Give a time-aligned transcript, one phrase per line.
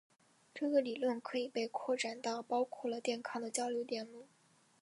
[0.55, 4.25] 这个理论可以被扩展到包括了电抗的交流电路。